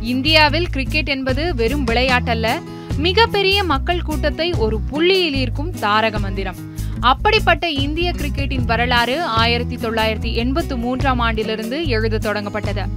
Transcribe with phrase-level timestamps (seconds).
[0.00, 2.48] இந்தியாவில் கிரிக்கெட் என்பது வெறும் விளையாட்டல்ல.
[2.96, 6.54] மிகப்பெரிய மக்கள் கூட்டத்தை ஒரு புள்ளியில் ஈர்க்கும் தாரக மந்திரம்.
[7.00, 12.88] அப்படிப்பட்ட இந்திய கிரிக்கெட்டின் வரலாறு ஆயிரத்தி தொள்ளாயிரத்தி எண்பத்தி மூன்றாம் ஆண்டிலிருந்து எழுத தொடங்கப்பட்டது.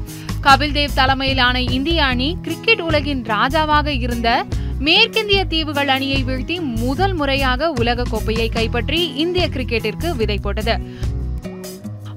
[0.43, 4.45] கபில் தேவ் தலைமையிலான இந்திய அணி கிரிக்கெட் உலகின் ராஜாவாக இருந்த
[4.79, 10.79] மேற்கிந்திய தீவுகள் அணியை வீழ்த்தி முதல் முறையாக உலக கோப்பையை கைப்பற்றி இந்திய கிரிக்கெட்டிற்கு விதை போட்டது.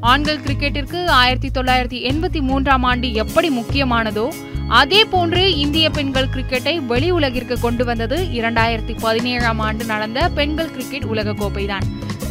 [0.00, 4.28] ஆண்கள் கிரிக்கெட்டிற்கு ஆயிரத்தி தொள்ளாயிரத்தி எண்பத்தி மூன்றாம் ஆண்டு எப்படி முக்கியமானதோ
[4.68, 11.04] அதே போன்று இந்திய பெண்கள் கிரிக்கெட்டை வெளி உலகிற்கு கொண்டு வந்தது இரண்டாயிரத்தி பதினேழாம் ஆண்டு நடந்த பெண்கள் கிரிக்கெட்
[11.04, 11.86] உலக கோப்பைதான்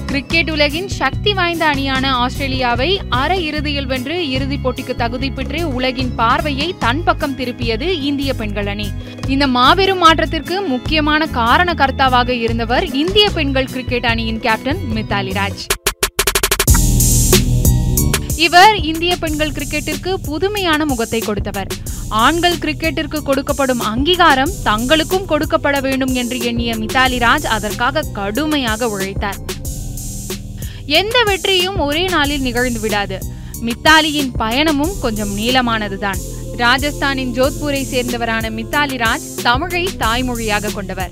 [0.05, 6.76] கிரிக்கெட் உலகின் சக்தி வாய்ந்த அணியான ஆஸ்திரேலியாவை அரை இறுதியில் வென்று இறுதிப் போட்டிக்கு தகுதி பெற்று உலகின் பார்வையை
[6.79, 8.91] தன் பக்கம் திருப்பியது இந்திய பெண்கள் அணி.
[9.27, 15.65] இந்த மாபெரும் மாற்றத்திற்கு முக்கியமான காரண கர்த்தாவாக இருந்தவர் இந்திய பெண்கள் கிரிக்கெட் அணியின் கேப்டன் மித்தாலி ராஜ்.
[18.35, 21.67] இவர் இந்திய பெண்கள் கிரிக்கெட்டிற்கு புதுமையான முகத்தை கொடுத்தவர்.
[22.09, 29.35] ஆண்கள் கிரிக்கெட்டிற்கு கொடுக்கப்படும் அங்கீகாரம் தங்களுக்கும் கொடுக்கப்பட வேண்டும் என்று எண்ணிய மித்தாலி ராஜ் அதற்காக கடுமையாக உழைத்தார்.
[30.85, 33.20] எந்த வெற்றியும் ஒரே நாளில் நிகழ்ந்து விடாது.
[33.62, 36.18] மித்தாலியின் பயணமும் கொஞ்சம் நீளமானதுதான்.
[36.57, 41.12] ராஜஸ்தானின் ஜோத்பூரை சேர்ந்தவரான மித்தாலி ராஜ் தமிழை தாய்மொழியாக கொண்டவர்.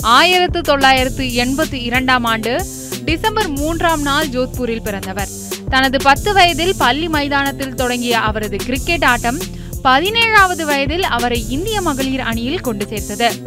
[0.00, 2.66] ஆயிரத்து தொள்ளாயிரத்து எண்பத்தி இரண்டாம் ஆண்டு
[3.04, 5.28] டிசம்பர் மூன்றாம் நாள் ஜோத்பூரில் பிறந்தவர்.
[5.68, 9.38] தனது பத்து வயதில் பள்ளி மைதானத்தில் தொடங்கிய அவரது கிரிக்கெட் ஆட்டம்
[9.84, 13.42] பதினேழாவது வயதில் அவரை இந்திய மகளிர் அணியில் கொண்டு சேர்த்தது.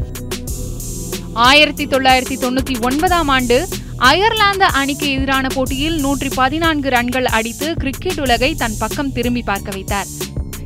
[1.33, 3.67] ஆயிரத்தி தொள்ளாயிரத்தி தொண்ணூத்தி ஒன்பதாம் ஆண்டு
[3.97, 10.05] அயர்லாந்து அணிக்கு எதிரான போட்டியில் நூற்றி பதினான்கு ரன்கள் அடித்து கிரிக்கெட் உலகை தன் பக்கம் திரும்பி பார்க்க வைத்தார்.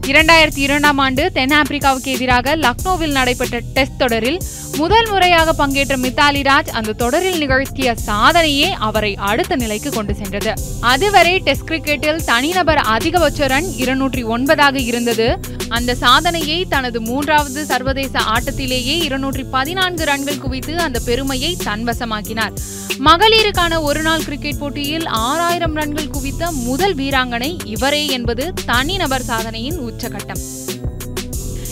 [0.08, 4.42] இரண்டாயிரத்தி இரண்டாம் ஆண்டு தென்னாப்பிரிக்காவுக்கு எதிராக லக்னோவில் நடைபெற்ற டெஸ்ட் தொடரில்
[4.78, 10.54] முதல் முறையாக பங்கேற்ற மித்தாலி ராஜ் அந்த தொடரில் நிகழ்த்திய சாதனையே அவரை அடுத்த நிலைக்கு கொண்டு சென்றது.
[10.80, 15.40] அதுவரை டெஸ்ட் கிரிக்கெட்டில் தனிநபர் அதிகபட்ச ரன் இருநூற்றி ஒன்பதாக இருந்தது.
[15.70, 22.54] அந்த சாதனையை தனது மூன்றாவது சர்வதேச ஆட்டத்திலேயே இருநூற்றி பதினான்கு ரன்கள் குவித்து அந்த பெருமையை தன்வசமாக்கினார்.
[23.00, 30.42] மகளிருக்கான ஒருநாள் கிரிக்கெட் போட்டியில் ஆறாயிரம் ரன்கள் குவித்த முதல் வீராங்கனை இவரே என்பது தனிநபர் சாதனையின் உச்சகட்டம்.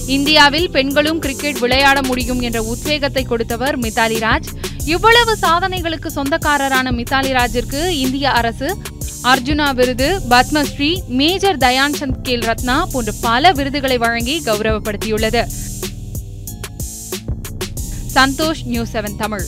[0.07, 4.49] இந்தியாவில் பெண்களும் கிரிக்கெட் விளையாட முடியும் என்ற உத்வேகத்தை கொடுத்தவர் மித்தாலி ராஜ்
[4.85, 8.77] இவ்வளவு சாதனைகளுக்கு சொந்தக்காரரான மித்தாலி ராஜிற்கு இந்திய அரசு
[9.25, 15.41] அர்ஜுனா விருது பத்மஸ்ரீ மேஜர் தயான் சந்த் கேல் ரத்னா போன்ற பல விருதுகளை வழங்கி கௌரவப்படுத்தியுள்ளது.
[18.13, 19.45] Santhosh news seven Tamil.